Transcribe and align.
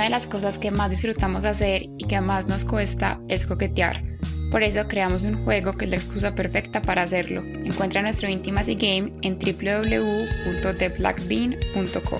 Una 0.00 0.06
de 0.06 0.12
las 0.12 0.28
cosas 0.28 0.56
que 0.56 0.70
más 0.70 0.88
disfrutamos 0.88 1.44
hacer 1.44 1.82
y 1.98 2.06
que 2.06 2.22
más 2.22 2.46
nos 2.46 2.64
cuesta 2.64 3.20
es 3.28 3.46
coquetear. 3.46 4.02
Por 4.50 4.62
eso 4.62 4.88
creamos 4.88 5.24
un 5.24 5.44
juego 5.44 5.76
que 5.76 5.84
es 5.84 5.90
la 5.90 5.96
excusa 5.96 6.34
perfecta 6.34 6.80
para 6.80 7.02
hacerlo. 7.02 7.42
Encuentra 7.42 8.00
nuestro 8.00 8.30
Intimacy 8.30 8.76
Game 8.76 9.12
en 9.20 9.38
www.theblackbean.co. 9.38 12.16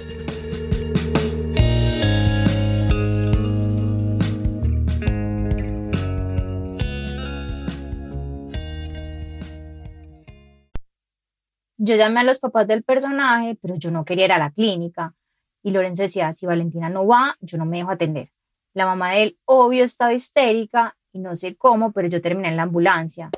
Yo 11.79 11.97
llamé 11.97 12.21
a 12.21 12.25
los 12.25 12.41
papás 12.41 12.67
del 12.67 12.83
personaje, 12.83 13.57
pero 13.63 13.77
yo 13.77 13.91
no 13.91 14.05
quería 14.05 14.27
ir 14.27 14.33
a 14.33 14.39
la 14.39 14.51
clínica. 14.51 15.15
Y 15.63 15.71
Lorenzo 15.71 16.03
decía, 16.03 16.33
si 16.35 16.47
Valentina 16.47 16.89
no 16.89 17.07
va, 17.07 17.37
yo 17.41 17.59
no 17.59 17.67
me 17.67 17.79
dejo 17.79 17.91
atender. 17.91 18.31
La 18.73 18.87
mamá 18.87 19.13
de 19.13 19.23
él, 19.25 19.39
obvio, 19.45 19.85
estaba 19.85 20.13
histérica 20.13 20.97
y 21.13 21.19
no 21.19 21.37
sé 21.37 21.57
cómo, 21.57 21.93
pero 21.93 22.09
yo 22.09 22.21
terminé 22.21 22.49
en 22.49 22.57
la 22.57 22.63
ambulancia. 22.63 23.31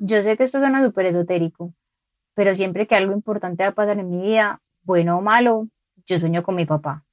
Yo 0.00 0.22
sé 0.24 0.36
que 0.36 0.42
esto 0.42 0.58
suena 0.58 0.84
súper 0.84 1.06
esotérico, 1.06 1.72
pero 2.34 2.56
siempre 2.56 2.88
que 2.88 2.96
algo 2.96 3.12
importante 3.12 3.62
va 3.62 3.68
a 3.68 3.74
pasar 3.74 4.00
en 4.00 4.10
mi 4.10 4.20
vida, 4.20 4.60
bueno 4.82 5.18
o 5.18 5.20
malo, 5.20 5.68
yo 6.04 6.18
sueño 6.18 6.42
con 6.42 6.56
mi 6.56 6.66
papá. 6.66 7.04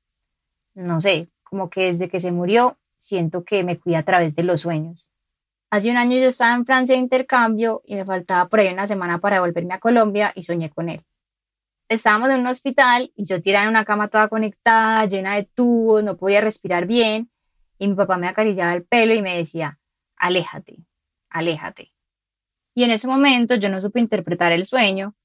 No 0.73 0.99
sé, 0.99 1.29
como 1.43 1.69
que 1.69 1.91
desde 1.91 2.09
que 2.09 2.19
se 2.19 2.31
murió, 2.31 2.79
siento 2.97 3.43
que 3.43 3.63
me 3.63 3.77
cuida 3.77 3.99
a 3.99 4.03
través 4.03 4.33
de 4.33 4.41
los 4.41 4.61
sueños. 4.61 5.07
Hace 5.69 5.91
un 5.91 5.97
año 5.97 6.17
yo 6.17 6.29
estaba 6.29 6.55
en 6.55 6.65
Francia 6.65 6.95
de 6.95 7.01
intercambio 7.01 7.83
y 7.85 7.95
me 7.95 8.03
faltaba 8.03 8.49
por 8.49 8.61
ahí 8.61 8.73
una 8.73 8.87
semana 8.87 9.19
para 9.19 9.41
volverme 9.41 9.75
a 9.75 9.79
Colombia 9.79 10.31
y 10.33 10.41
soñé 10.41 10.71
con 10.71 10.89
él. 10.89 11.03
Estábamos 11.87 12.31
en 12.31 12.39
un 12.39 12.47
hospital 12.47 13.11
y 13.15 13.25
yo 13.25 13.43
tirada 13.43 13.65
en 13.65 13.69
una 13.69 13.85
cama 13.85 14.07
toda 14.07 14.27
conectada, 14.27 15.05
llena 15.05 15.35
de 15.35 15.43
tubos, 15.43 16.03
no 16.03 16.17
podía 16.17 16.41
respirar 16.41 16.87
bien 16.87 17.30
y 17.81 17.87
mi 17.87 17.95
papá 17.95 18.15
me 18.15 18.27
acariciaba 18.27 18.75
el 18.75 18.83
pelo 18.83 19.15
y 19.15 19.23
me 19.23 19.35
decía, 19.35 19.79
aléjate, 20.15 20.85
aléjate. 21.31 21.91
Y 22.75 22.83
en 22.83 22.91
ese 22.91 23.07
momento 23.07 23.55
yo 23.55 23.69
no 23.69 23.81
supe 23.81 23.99
interpretar 23.99 24.51
el 24.51 24.67
sueño, 24.67 25.15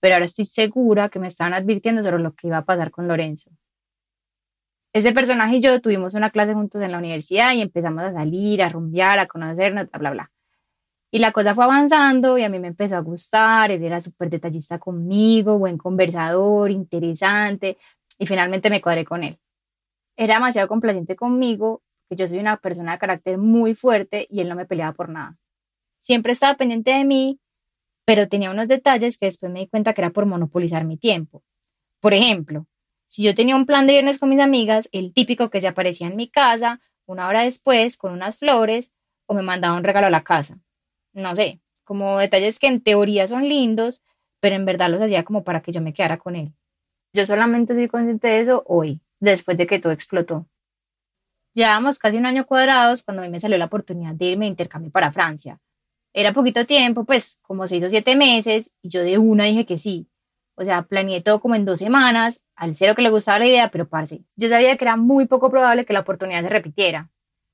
pero 0.00 0.16
ahora 0.16 0.24
estoy 0.24 0.44
segura 0.44 1.08
que 1.08 1.20
me 1.20 1.28
estaban 1.28 1.54
advirtiendo 1.54 2.02
sobre 2.02 2.18
lo 2.18 2.34
que 2.34 2.48
iba 2.48 2.56
a 2.56 2.64
pasar 2.64 2.90
con 2.90 3.06
Lorenzo. 3.06 3.52
Ese 4.92 5.12
personaje 5.12 5.58
y 5.58 5.60
yo 5.60 5.80
tuvimos 5.80 6.14
una 6.14 6.30
clase 6.30 6.52
juntos 6.52 6.82
en 6.82 6.90
la 6.90 6.98
universidad 6.98 7.52
y 7.54 7.62
empezamos 7.62 8.02
a 8.02 8.12
salir, 8.12 8.60
a 8.60 8.68
rumbear, 8.68 9.20
a 9.20 9.26
conocernos, 9.28 9.88
bla, 9.88 9.98
bla, 10.00 10.10
bla. 10.10 10.32
Y 11.12 11.20
la 11.20 11.30
cosa 11.30 11.54
fue 11.54 11.62
avanzando 11.62 12.38
y 12.38 12.42
a 12.42 12.48
mí 12.48 12.58
me 12.58 12.66
empezó 12.66 12.96
a 12.96 13.00
gustar, 13.00 13.70
él 13.70 13.84
era 13.84 14.00
súper 14.00 14.30
detallista 14.30 14.80
conmigo, 14.80 15.60
buen 15.60 15.78
conversador, 15.78 16.72
interesante, 16.72 17.78
y 18.18 18.26
finalmente 18.26 18.68
me 18.68 18.80
cuadré 18.80 19.04
con 19.04 19.22
él. 19.22 19.38
Era 20.16 20.34
demasiado 20.34 20.66
complaciente 20.66 21.14
conmigo, 21.14 21.82
que 22.10 22.16
yo 22.16 22.28
soy 22.28 22.40
una 22.40 22.58
persona 22.58 22.92
de 22.92 22.98
carácter 22.98 23.38
muy 23.38 23.74
fuerte 23.74 24.26
y 24.28 24.40
él 24.40 24.50
no 24.50 24.56
me 24.56 24.66
peleaba 24.66 24.92
por 24.92 25.08
nada 25.08 25.38
siempre 26.00 26.32
estaba 26.32 26.56
pendiente 26.56 26.90
de 26.90 27.04
mí, 27.04 27.38
pero 28.04 28.26
tenía 28.26 28.50
unos 28.50 28.66
detalles 28.66 29.16
que 29.16 29.26
después 29.26 29.52
me 29.52 29.60
di 29.60 29.68
cuenta 29.68 29.92
que 29.92 30.00
era 30.00 30.10
por 30.10 30.26
monopolizar 30.26 30.84
mi 30.84 30.96
tiempo. 30.96 31.44
Por 32.00 32.14
ejemplo, 32.14 32.66
si 33.06 33.22
yo 33.22 33.34
tenía 33.34 33.54
un 33.54 33.66
plan 33.66 33.86
de 33.86 33.92
viernes 33.92 34.18
con 34.18 34.30
mis 34.30 34.40
amigas, 34.40 34.88
el 34.90 35.12
típico 35.12 35.50
que 35.50 35.60
se 35.60 35.68
aparecía 35.68 36.08
en 36.08 36.16
mi 36.16 36.28
casa 36.28 36.80
una 37.06 37.28
hora 37.28 37.42
después 37.42 37.96
con 37.96 38.12
unas 38.12 38.38
flores 38.38 38.92
o 39.26 39.34
me 39.34 39.42
mandaba 39.42 39.76
un 39.76 39.84
regalo 39.84 40.06
a 40.06 40.10
la 40.10 40.24
casa. 40.24 40.58
No 41.12 41.36
sé, 41.36 41.60
como 41.84 42.18
detalles 42.18 42.58
que 42.58 42.68
en 42.68 42.80
teoría 42.80 43.28
son 43.28 43.48
lindos, 43.48 44.02
pero 44.40 44.56
en 44.56 44.64
verdad 44.64 44.90
los 44.90 45.00
hacía 45.00 45.24
como 45.24 45.44
para 45.44 45.60
que 45.60 45.72
yo 45.72 45.80
me 45.80 45.92
quedara 45.92 46.18
con 46.18 46.36
él. 46.36 46.54
Yo 47.12 47.26
solamente 47.26 47.74
soy 47.74 47.88
consciente 47.88 48.28
de 48.28 48.40
eso 48.40 48.62
hoy, 48.66 49.00
después 49.18 49.58
de 49.58 49.66
que 49.66 49.80
todo 49.80 49.92
explotó. 49.92 50.46
Llevábamos 51.54 51.98
casi 51.98 52.16
un 52.16 52.26
año 52.26 52.46
cuadrados 52.46 53.02
cuando 53.02 53.22
a 53.22 53.26
mí 53.26 53.30
me 53.30 53.40
salió 53.40 53.58
la 53.58 53.64
oportunidad 53.64 54.14
de 54.14 54.26
irme 54.26 54.44
de 54.44 54.50
intercambio 54.50 54.90
para 54.90 55.12
Francia. 55.12 55.58
Era 56.12 56.32
poquito 56.32 56.64
tiempo, 56.66 57.04
pues 57.04 57.38
como 57.42 57.66
seis 57.66 57.84
o 57.84 57.90
siete 57.90 58.16
meses, 58.16 58.72
y 58.82 58.88
yo 58.88 59.02
de 59.02 59.18
una 59.18 59.44
dije 59.44 59.66
que 59.66 59.78
sí. 59.78 60.08
O 60.56 60.64
sea, 60.64 60.82
planeé 60.82 61.22
todo 61.22 61.40
como 61.40 61.54
en 61.54 61.64
dos 61.64 61.78
semanas, 61.78 62.42
al 62.54 62.74
cero 62.74 62.94
que 62.94 63.02
le 63.02 63.10
gustaba 63.10 63.38
la 63.38 63.46
idea, 63.46 63.68
pero 63.70 63.88
parce, 63.88 64.22
yo 64.36 64.48
sabía 64.48 64.76
que 64.76 64.84
era 64.84 64.96
muy 64.96 65.26
poco 65.26 65.50
probable 65.50 65.84
que 65.84 65.92
la 65.92 66.00
oportunidad 66.00 66.42
se 66.42 66.48
repitiera. 66.48 67.10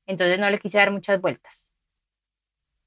Entonces 0.06 0.38
no 0.38 0.50
le 0.50 0.58
quise 0.58 0.78
dar 0.78 0.90
muchas 0.90 1.20
vueltas. 1.20 1.70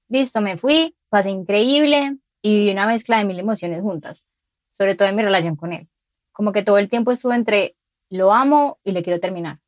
Listo, 0.08 0.42
me 0.42 0.58
fui, 0.58 0.96
pasé 1.10 1.30
increíble 1.30 2.18
y 2.42 2.56
viví 2.56 2.72
una 2.72 2.88
mezcla 2.88 3.18
de 3.20 3.26
mil 3.26 3.40
emociones 3.40 3.82
juntas, 3.82 4.26
sobre 4.72 4.96
todo 4.96 5.08
en 5.08 5.16
mi 5.16 5.22
relación 5.22 5.56
con 5.56 5.74
él. 5.74 5.88
Como 6.32 6.52
que 6.52 6.64
todo 6.64 6.78
el 6.78 6.90
tiempo 6.90 7.12
estuve 7.12 7.36
entre 7.36 7.76
lo 8.10 8.34
amo 8.34 8.80
y 8.84 8.92
le 8.92 9.04
quiero 9.04 9.20
terminar. 9.20 9.60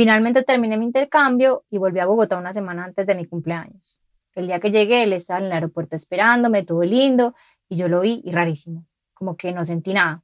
Finalmente 0.00 0.42
terminé 0.44 0.78
mi 0.78 0.86
intercambio 0.86 1.66
y 1.68 1.76
volví 1.76 2.00
a 2.00 2.06
Bogotá 2.06 2.38
una 2.38 2.54
semana 2.54 2.84
antes 2.84 3.06
de 3.06 3.14
mi 3.14 3.26
cumpleaños. 3.26 3.98
El 4.34 4.46
día 4.46 4.58
que 4.58 4.70
llegué, 4.70 5.02
él 5.02 5.12
estaba 5.12 5.40
en 5.40 5.44
el 5.44 5.52
aeropuerto 5.52 5.94
esperándome, 5.94 6.62
todo 6.62 6.82
lindo, 6.84 7.34
y 7.68 7.76
yo 7.76 7.86
lo 7.86 8.00
vi 8.00 8.22
y 8.24 8.32
rarísimo, 8.32 8.86
como 9.12 9.36
que 9.36 9.52
no 9.52 9.62
sentí 9.66 9.92
nada. 9.92 10.22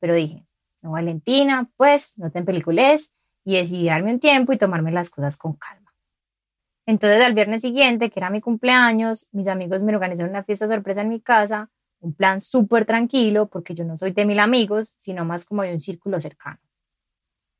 Pero 0.00 0.14
dije, 0.14 0.44
no, 0.82 0.90
Valentina, 0.90 1.70
pues 1.78 2.18
no 2.18 2.30
te 2.30 2.42
peliculés, 2.42 3.14
y 3.42 3.56
decidí 3.56 3.86
darme 3.86 4.12
un 4.12 4.20
tiempo 4.20 4.52
y 4.52 4.58
tomarme 4.58 4.92
las 4.92 5.08
cosas 5.08 5.38
con 5.38 5.54
calma. 5.54 5.94
Entonces, 6.84 7.24
al 7.24 7.32
viernes 7.32 7.62
siguiente, 7.62 8.10
que 8.10 8.20
era 8.20 8.28
mi 8.28 8.42
cumpleaños, 8.42 9.28
mis 9.32 9.48
amigos 9.48 9.82
me 9.82 9.94
organizaron 9.94 10.28
una 10.28 10.44
fiesta 10.44 10.68
sorpresa 10.68 11.00
en 11.00 11.08
mi 11.08 11.22
casa, 11.22 11.70
un 12.00 12.12
plan 12.12 12.42
súper 12.42 12.84
tranquilo, 12.84 13.48
porque 13.48 13.72
yo 13.72 13.86
no 13.86 13.96
soy 13.96 14.10
de 14.10 14.26
mil 14.26 14.40
amigos, 14.40 14.94
sino 14.98 15.24
más 15.24 15.46
como 15.46 15.62
de 15.62 15.72
un 15.72 15.80
círculo 15.80 16.20
cercano. 16.20 16.58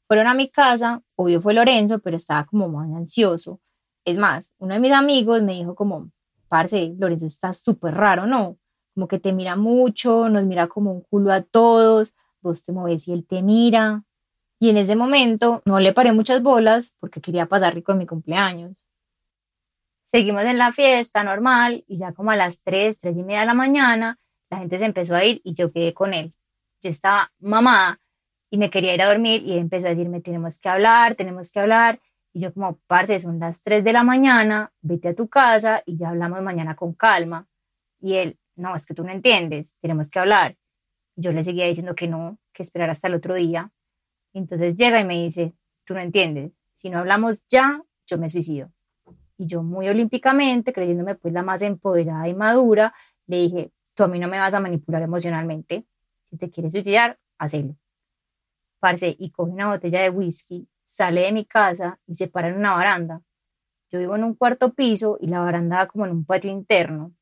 Fueron 0.08 0.26
a 0.26 0.34
mi 0.34 0.48
casa, 0.48 1.02
obvio 1.16 1.40
fue 1.40 1.54
Lorenzo, 1.54 1.98
pero 1.98 2.16
estaba 2.16 2.44
como 2.44 2.68
muy 2.68 2.94
ansioso, 2.96 3.60
es 4.06 4.18
más, 4.18 4.52
uno 4.58 4.74
de 4.74 4.80
mis 4.80 4.92
amigos 4.92 5.42
me 5.42 5.54
dijo 5.54 5.74
como, 5.74 6.12
parce, 6.48 6.94
Lorenzo 6.96 7.26
está 7.26 7.52
súper 7.52 7.94
raro, 7.94 8.24
¿no? 8.24 8.56
Como 8.94 9.08
que 9.08 9.18
te 9.18 9.32
mira 9.32 9.56
mucho, 9.56 10.28
nos 10.28 10.44
mira 10.44 10.68
como 10.68 10.92
un 10.92 11.00
culo 11.02 11.32
a 11.32 11.42
todos, 11.42 12.14
vos 12.40 12.62
te 12.62 12.72
mueves 12.72 13.08
y 13.08 13.12
él 13.12 13.26
te 13.26 13.42
mira. 13.42 14.04
Y 14.60 14.70
en 14.70 14.76
ese 14.76 14.94
momento 14.94 15.60
no 15.66 15.80
le 15.80 15.92
paré 15.92 16.12
muchas 16.12 16.40
bolas 16.40 16.94
porque 17.00 17.20
quería 17.20 17.46
pasar 17.46 17.74
rico 17.74 17.92
en 17.92 17.98
mi 17.98 18.06
cumpleaños. 18.06 18.76
Seguimos 20.04 20.44
en 20.44 20.56
la 20.56 20.70
fiesta 20.72 21.24
normal 21.24 21.84
y 21.88 21.96
ya 21.96 22.12
como 22.12 22.30
a 22.30 22.36
las 22.36 22.62
3, 22.62 22.96
3 22.96 23.16
y 23.16 23.22
media 23.24 23.40
de 23.40 23.46
la 23.46 23.54
mañana, 23.54 24.20
la 24.50 24.58
gente 24.58 24.78
se 24.78 24.84
empezó 24.84 25.16
a 25.16 25.24
ir 25.24 25.40
y 25.42 25.52
yo 25.52 25.72
quedé 25.72 25.92
con 25.92 26.14
él. 26.14 26.32
Yo 26.80 26.90
estaba 26.90 27.32
mamada 27.40 28.00
y 28.50 28.58
me 28.58 28.70
quería 28.70 28.94
ir 28.94 29.02
a 29.02 29.08
dormir 29.08 29.42
y 29.44 29.52
él 29.52 29.58
empezó 29.58 29.86
a 29.86 29.90
decirme, 29.90 30.20
tenemos 30.20 30.58
que 30.58 30.68
hablar, 30.68 31.14
tenemos 31.14 31.50
que 31.50 31.60
hablar. 31.60 32.00
Y 32.32 32.40
yo 32.40 32.52
como, 32.52 32.78
parce, 32.86 33.18
son 33.20 33.38
las 33.38 33.62
3 33.62 33.82
de 33.82 33.92
la 33.92 34.04
mañana, 34.04 34.72
vete 34.82 35.08
a 35.08 35.14
tu 35.14 35.28
casa 35.28 35.82
y 35.86 35.96
ya 35.96 36.10
hablamos 36.10 36.42
mañana 36.42 36.76
con 36.76 36.92
calma. 36.92 37.48
Y 38.00 38.14
él, 38.14 38.38
no, 38.56 38.74
es 38.76 38.86
que 38.86 38.94
tú 38.94 39.04
no 39.04 39.10
entiendes, 39.10 39.74
tenemos 39.80 40.10
que 40.10 40.18
hablar. 40.18 40.56
Yo 41.16 41.32
le 41.32 41.44
seguía 41.44 41.66
diciendo 41.66 41.94
que 41.94 42.08
no, 42.08 42.38
que 42.52 42.62
esperar 42.62 42.90
hasta 42.90 43.08
el 43.08 43.14
otro 43.14 43.34
día. 43.34 43.72
Entonces 44.34 44.76
llega 44.76 45.00
y 45.00 45.04
me 45.04 45.22
dice, 45.22 45.54
tú 45.84 45.94
no 45.94 46.00
entiendes, 46.00 46.52
si 46.74 46.90
no 46.90 46.98
hablamos 46.98 47.42
ya, 47.48 47.82
yo 48.06 48.18
me 48.18 48.28
suicido. 48.28 48.70
Y 49.38 49.46
yo 49.46 49.62
muy 49.62 49.88
olímpicamente, 49.88 50.72
creyéndome 50.72 51.14
pues 51.14 51.32
la 51.32 51.42
más 51.42 51.62
empoderada 51.62 52.28
y 52.28 52.34
madura, 52.34 52.94
le 53.26 53.38
dije, 53.38 53.72
tú 53.94 54.04
a 54.04 54.08
mí 54.08 54.18
no 54.18 54.28
me 54.28 54.38
vas 54.38 54.54
a 54.54 54.60
manipular 54.60 55.02
emocionalmente. 55.02 55.86
Si 56.24 56.36
te 56.36 56.50
quieres 56.50 56.72
suicidar, 56.72 57.18
hazlo. 57.38 57.76
Parce, 58.80 59.16
y 59.18 59.30
coge 59.30 59.52
una 59.52 59.68
botella 59.68 60.02
de 60.02 60.10
whisky 60.10 60.68
sale 60.86 61.22
de 61.22 61.32
mi 61.32 61.44
casa 61.44 62.00
y 62.06 62.14
se 62.14 62.28
para 62.28 62.48
en 62.48 62.56
una 62.56 62.74
baranda. 62.74 63.22
Yo 63.90 63.98
vivo 63.98 64.16
en 64.16 64.24
un 64.24 64.34
cuarto 64.34 64.72
piso 64.72 65.18
y 65.20 65.26
la 65.26 65.40
baranda 65.40 65.78
da 65.78 65.86
como 65.88 66.06
en 66.06 66.12
un 66.12 66.24
patio 66.24 66.50
interno. 66.50 67.14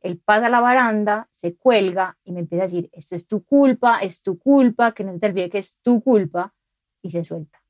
Él 0.00 0.18
pasa 0.18 0.46
a 0.46 0.50
la 0.50 0.60
baranda, 0.60 1.28
se 1.30 1.56
cuelga 1.56 2.18
y 2.24 2.32
me 2.32 2.40
empieza 2.40 2.64
a 2.64 2.66
decir, 2.66 2.90
esto 2.92 3.14
es 3.14 3.26
tu 3.26 3.44
culpa, 3.44 4.00
es 4.00 4.22
tu 4.22 4.38
culpa, 4.38 4.92
que 4.92 5.04
no 5.04 5.18
te 5.18 5.26
olvides 5.26 5.50
que 5.50 5.58
es 5.58 5.78
tu 5.82 6.02
culpa, 6.02 6.54
y 7.02 7.10
se 7.10 7.22
suelta. 7.22 7.62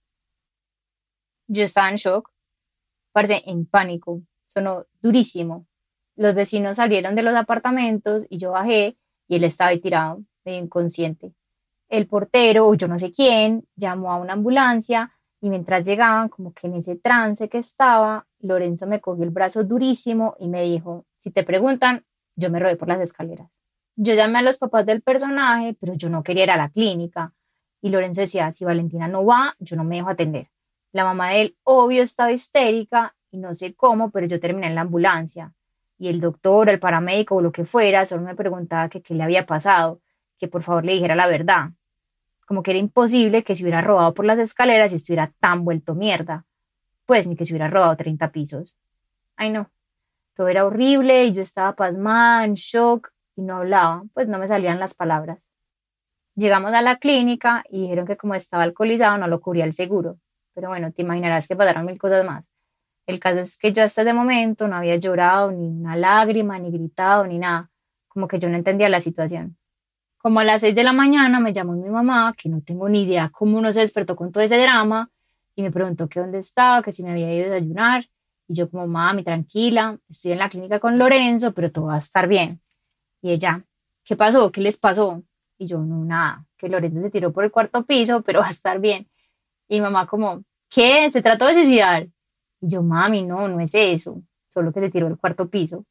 Yo 1.48 1.64
estaba 1.64 1.90
en 1.90 1.96
shock, 1.96 2.30
parece 3.12 3.42
en 3.46 3.66
pánico, 3.66 4.22
sonó 4.46 4.86
durísimo. 5.00 5.66
Los 6.14 6.36
vecinos 6.36 6.76
salieron 6.76 7.16
de 7.16 7.22
los 7.22 7.34
apartamentos 7.34 8.26
y 8.28 8.38
yo 8.38 8.52
bajé 8.52 8.96
y 9.26 9.36
él 9.36 9.44
estaba 9.44 9.70
ahí 9.70 9.80
tirado, 9.80 10.22
medio 10.44 10.62
inconsciente 10.62 11.34
el 11.90 12.06
portero 12.06 12.66
o 12.68 12.74
yo 12.74 12.88
no 12.88 12.98
sé 12.98 13.12
quién 13.12 13.66
llamó 13.76 14.12
a 14.12 14.16
una 14.16 14.32
ambulancia 14.32 15.12
Y 15.42 15.50
mientras 15.50 15.84
llegaban, 15.84 16.28
como 16.28 16.52
que 16.52 16.66
en 16.66 16.74
ese 16.74 16.96
trance 16.96 17.48
que 17.48 17.58
estaba, 17.58 18.26
Lorenzo 18.40 18.86
me 18.86 19.00
cogió 19.00 19.24
el 19.24 19.30
brazo 19.30 19.64
durísimo 19.64 20.34
y 20.38 20.48
me 20.48 20.62
dijo, 20.62 21.06
si 21.16 21.30
te 21.30 21.44
preguntan, 21.44 22.04
yo 22.36 22.50
me 22.50 22.58
rodé 22.58 22.76
por 22.76 22.88
las 22.88 23.00
escaleras. 23.00 23.48
Yo 23.96 24.14
llamé 24.14 24.38
a 24.38 24.42
los 24.42 24.58
papás 24.58 24.84
del 24.86 25.02
personaje, 25.02 25.76
pero 25.80 25.94
yo 25.94 26.10
no 26.10 26.22
quería 26.22 26.44
ir 26.44 26.50
a 26.50 26.56
la 26.56 26.68
clínica. 26.68 27.34
Y 27.80 27.88
Lorenzo 27.88 28.20
decía, 28.20 28.52
si 28.52 28.64
Valentina 28.64 29.08
no 29.08 29.24
va, 29.24 29.54
yo 29.58 29.76
no 29.76 29.84
me 29.84 29.96
dejo 29.96 30.10
atender. 30.10 30.50
La 30.92 31.04
mamá 31.04 31.30
de 31.30 31.42
él, 31.42 31.56
obvio, 31.64 32.02
estaba 32.02 32.32
histérica 32.32 33.14
y 33.30 33.38
no 33.38 33.54
sé 33.54 33.74
cómo, 33.74 34.10
pero 34.10 34.26
yo 34.26 34.40
terminé 34.40 34.66
en 34.66 34.74
la 34.74 34.82
ambulancia. 34.82 35.54
Y 35.98 36.08
el 36.08 36.20
doctor, 36.20 36.68
el 36.68 36.80
paramédico 36.80 37.36
o 37.36 37.40
lo 37.40 37.52
que 37.52 37.64
fuera, 37.64 38.04
solo 38.04 38.22
me 38.22 38.34
preguntaba 38.34 38.88
qué 38.88 39.02
le 39.14 39.22
había 39.22 39.46
pasado, 39.46 40.00
que 40.38 40.48
por 40.48 40.62
favor 40.62 40.84
le 40.84 40.92
dijera 40.94 41.14
la 41.14 41.28
verdad. 41.28 41.70
Como 42.50 42.64
que 42.64 42.72
era 42.72 42.80
imposible 42.80 43.44
que 43.44 43.54
se 43.54 43.62
hubiera 43.62 43.80
robado 43.80 44.12
por 44.12 44.24
las 44.24 44.40
escaleras 44.40 44.92
y 44.92 44.96
estuviera 44.96 45.32
tan 45.38 45.64
vuelto 45.64 45.94
mierda. 45.94 46.46
Pues 47.06 47.28
ni 47.28 47.36
que 47.36 47.44
se 47.44 47.52
hubiera 47.52 47.70
robado 47.70 47.96
30 47.96 48.32
pisos. 48.32 48.76
Ay 49.36 49.52
no, 49.52 49.70
todo 50.34 50.48
era 50.48 50.66
horrible 50.66 51.26
y 51.26 51.32
yo 51.32 51.42
estaba 51.42 51.76
pasmada, 51.76 52.44
en 52.44 52.54
shock 52.54 53.12
y 53.36 53.42
no 53.42 53.58
hablaba, 53.58 54.02
pues 54.14 54.26
no 54.26 54.40
me 54.40 54.48
salían 54.48 54.80
las 54.80 54.94
palabras. 54.94 55.48
Llegamos 56.34 56.72
a 56.72 56.82
la 56.82 56.96
clínica 56.96 57.62
y 57.70 57.82
dijeron 57.82 58.04
que 58.04 58.16
como 58.16 58.34
estaba 58.34 58.64
alcoholizado 58.64 59.16
no 59.16 59.28
lo 59.28 59.40
cubría 59.40 59.64
el 59.64 59.72
seguro. 59.72 60.18
Pero 60.52 60.70
bueno, 60.70 60.90
te 60.90 61.02
imaginarás 61.02 61.46
que 61.46 61.54
pasaron 61.54 61.86
mil 61.86 62.00
cosas 62.00 62.24
más. 62.24 62.44
El 63.06 63.20
caso 63.20 63.38
es 63.38 63.58
que 63.58 63.72
yo 63.72 63.84
hasta 63.84 64.02
ese 64.02 64.12
momento 64.12 64.66
no 64.66 64.74
había 64.74 64.96
llorado 64.96 65.52
ni 65.52 65.68
una 65.68 65.94
lágrima, 65.94 66.58
ni 66.58 66.72
gritado, 66.72 67.28
ni 67.28 67.38
nada. 67.38 67.70
Como 68.08 68.26
que 68.26 68.40
yo 68.40 68.48
no 68.48 68.56
entendía 68.56 68.88
la 68.88 68.98
situación. 68.98 69.56
Como 70.22 70.40
a 70.40 70.44
las 70.44 70.60
seis 70.60 70.74
de 70.74 70.84
la 70.84 70.92
mañana 70.92 71.40
me 71.40 71.54
llamó 71.54 71.72
mi 71.72 71.88
mamá, 71.88 72.34
que 72.36 72.50
no 72.50 72.60
tengo 72.60 72.90
ni 72.90 73.04
idea 73.04 73.30
cómo 73.30 73.56
uno 73.56 73.72
se 73.72 73.80
despertó 73.80 74.16
con 74.16 74.30
todo 74.30 74.44
ese 74.44 74.60
drama, 74.60 75.10
y 75.56 75.62
me 75.62 75.70
preguntó 75.70 76.10
que 76.10 76.20
dónde 76.20 76.38
estaba, 76.38 76.82
que 76.82 76.92
si 76.92 77.02
me 77.02 77.12
había 77.12 77.34
ido 77.34 77.46
a 77.46 77.54
desayunar. 77.54 78.06
Y 78.46 78.54
yo 78.54 78.68
como, 78.68 78.86
mami, 78.86 79.24
tranquila, 79.24 79.98
estoy 80.10 80.32
en 80.32 80.38
la 80.38 80.50
clínica 80.50 80.78
con 80.78 80.98
Lorenzo, 80.98 81.54
pero 81.54 81.72
todo 81.72 81.86
va 81.86 81.94
a 81.94 81.98
estar 81.98 82.28
bien. 82.28 82.60
Y 83.22 83.30
ella, 83.30 83.64
¿qué 84.04 84.14
pasó? 84.14 84.52
¿Qué 84.52 84.60
les 84.60 84.76
pasó? 84.76 85.22
Y 85.56 85.66
yo, 85.66 85.78
no, 85.78 86.04
nada, 86.04 86.44
que 86.58 86.68
Lorenzo 86.68 87.00
se 87.00 87.10
tiró 87.10 87.32
por 87.32 87.44
el 87.44 87.50
cuarto 87.50 87.86
piso, 87.86 88.20
pero 88.20 88.40
va 88.40 88.48
a 88.48 88.50
estar 88.50 88.78
bien. 88.78 89.08
Y 89.68 89.80
mamá 89.80 90.06
como, 90.06 90.44
¿qué? 90.68 91.10
¿Se 91.10 91.22
trató 91.22 91.46
de 91.46 91.54
suicidar? 91.54 92.08
Y 92.60 92.68
yo, 92.68 92.82
mami, 92.82 93.22
no, 93.22 93.48
no 93.48 93.58
es 93.60 93.74
eso, 93.74 94.22
solo 94.50 94.70
que 94.70 94.80
se 94.80 94.90
tiró 94.90 95.06
el 95.06 95.16
cuarto 95.16 95.48
piso. 95.48 95.86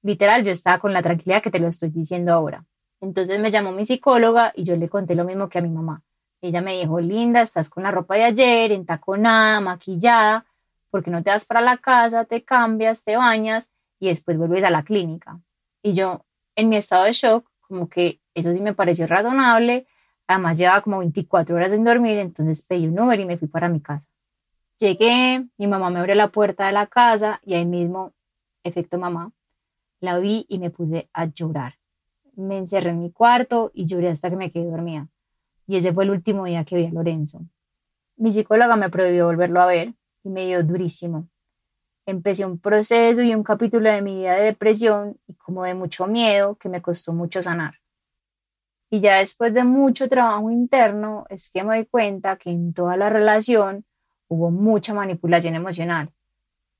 Literal, 0.00 0.42
yo 0.42 0.52
estaba 0.52 0.78
con 0.78 0.94
la 0.94 1.02
tranquilidad 1.02 1.42
que 1.42 1.50
te 1.50 1.58
lo 1.58 1.68
estoy 1.68 1.90
diciendo 1.90 2.32
ahora. 2.32 2.64
Entonces 3.02 3.38
me 3.38 3.50
llamó 3.50 3.72
mi 3.72 3.84
psicóloga 3.84 4.54
y 4.56 4.64
yo 4.64 4.76
le 4.76 4.88
conté 4.88 5.14
lo 5.14 5.24
mismo 5.24 5.50
que 5.50 5.58
a 5.58 5.62
mi 5.62 5.68
mamá. 5.68 6.02
Ella 6.40 6.62
me 6.62 6.78
dijo, 6.78 7.00
Linda, 7.00 7.42
estás 7.42 7.68
con 7.68 7.82
la 7.82 7.90
ropa 7.90 8.14
de 8.14 8.24
ayer, 8.24 8.72
entaconada, 8.72 9.60
maquillada, 9.60 10.46
porque 10.90 11.10
no 11.10 11.22
te 11.22 11.28
vas 11.28 11.44
para 11.44 11.60
la 11.60 11.76
casa, 11.76 12.24
te 12.24 12.42
cambias, 12.42 13.04
te 13.04 13.18
bañas 13.18 13.68
y 14.00 14.08
después 14.08 14.38
vuelves 14.38 14.64
a 14.64 14.70
la 14.70 14.82
clínica. 14.82 15.38
Y 15.82 15.92
yo, 15.92 16.24
en 16.56 16.70
mi 16.70 16.76
estado 16.76 17.04
de 17.04 17.12
shock, 17.12 17.46
como 17.60 17.90
que 17.90 18.22
eso 18.34 18.54
sí 18.54 18.62
me 18.62 18.72
pareció 18.72 19.06
razonable, 19.06 19.86
Además 20.32 20.56
llevaba 20.56 20.80
como 20.80 20.98
24 20.98 21.56
horas 21.56 21.72
sin 21.72 21.84
dormir, 21.84 22.18
entonces 22.18 22.62
pedí 22.62 22.86
un 22.86 22.98
Uber 22.98 23.18
y 23.20 23.26
me 23.26 23.36
fui 23.36 23.48
para 23.48 23.68
mi 23.68 23.80
casa. 23.80 24.08
Llegué, 24.78 25.46
mi 25.58 25.66
mamá 25.66 25.90
me 25.90 25.98
abrió 25.98 26.14
la 26.14 26.28
puerta 26.28 26.66
de 26.66 26.72
la 26.72 26.86
casa 26.86 27.40
y 27.44 27.54
ahí 27.54 27.66
mismo, 27.66 28.14
efecto 28.64 28.98
mamá, 28.98 29.32
la 30.00 30.18
vi 30.18 30.46
y 30.48 30.58
me 30.58 30.70
puse 30.70 31.10
a 31.12 31.26
llorar. 31.26 31.74
Me 32.34 32.58
encerré 32.58 32.90
en 32.90 33.00
mi 33.00 33.10
cuarto 33.10 33.70
y 33.74 33.86
lloré 33.86 34.08
hasta 34.08 34.30
que 34.30 34.36
me 34.36 34.50
quedé 34.50 34.66
dormida. 34.66 35.08
Y 35.66 35.76
ese 35.76 35.92
fue 35.92 36.04
el 36.04 36.10
último 36.10 36.44
día 36.44 36.64
que 36.64 36.76
vi 36.76 36.86
a 36.86 36.90
Lorenzo. 36.90 37.42
Mi 38.16 38.32
psicóloga 38.32 38.76
me 38.76 38.90
prohibió 38.90 39.26
volverlo 39.26 39.60
a 39.60 39.66
ver 39.66 39.94
y 40.24 40.28
me 40.28 40.46
dio 40.46 40.62
durísimo. 40.62 41.28
Empecé 42.04 42.44
un 42.44 42.58
proceso 42.58 43.22
y 43.22 43.34
un 43.34 43.42
capítulo 43.42 43.90
de 43.90 44.02
mi 44.02 44.18
vida 44.18 44.34
de 44.34 44.44
depresión 44.44 45.18
y 45.26 45.34
como 45.34 45.64
de 45.64 45.74
mucho 45.74 46.06
miedo 46.06 46.56
que 46.56 46.68
me 46.68 46.82
costó 46.82 47.12
mucho 47.12 47.42
sanar. 47.42 47.74
Y 48.90 49.00
ya 49.00 49.18
después 49.18 49.54
de 49.54 49.64
mucho 49.64 50.08
trabajo 50.08 50.50
interno 50.50 51.24
es 51.30 51.50
que 51.50 51.64
me 51.64 51.76
doy 51.76 51.86
cuenta 51.86 52.36
que 52.36 52.50
en 52.50 52.74
toda 52.74 52.96
la 52.96 53.08
relación 53.08 53.86
hubo 54.28 54.50
mucha 54.50 54.92
manipulación 54.92 55.54
emocional. 55.54 56.12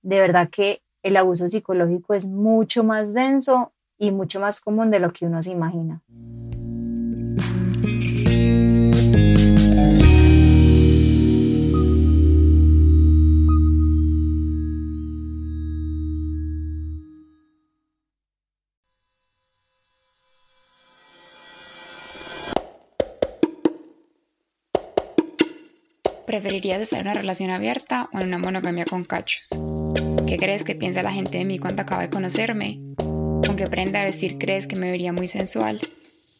De 0.03 0.21
verdad 0.21 0.51
que 0.51 0.83
el 1.03 1.17
abuso 1.17 1.49
psicológico 1.49 2.15
es 2.15 2.27
mucho 2.27 2.85
más 2.85 3.15
denso 3.15 3.73
y 4.03 4.11
mucho 4.11 4.41
más 4.41 4.61
común 4.61 4.91
de 4.91 4.99
lo 4.99 5.13
que 5.13 5.27
uno 5.27 5.41
se 5.45 5.53
imagina. 5.53 6.03
¿Preferirías 26.27 26.81
estar 26.81 26.99
en 26.99 27.07
una 27.07 27.15
relación 27.15 27.51
abierta 27.51 28.09
o 28.13 28.19
en 28.19 28.27
una 28.27 28.39
monogamia 28.39 28.85
con 28.85 29.05
cachos? 29.05 29.51
¿Qué 30.27 30.39
crees 30.39 30.65
que 30.65 30.75
piensa 30.75 31.05
la 31.05 31.13
gente 31.13 31.39
de 31.39 31.45
mí 31.45 31.61
cuando 31.61 31.83
acaba 31.83 32.03
de 32.03 32.11
conocerme? 32.11 32.82
¿Con 33.63 33.71
qué 33.71 33.77
prenda 33.77 34.05
vestir 34.05 34.39
crees 34.39 34.67
que 34.67 34.75
me 34.75 34.91
vería 34.91 35.13
muy 35.13 35.29
sensual? 35.29 35.79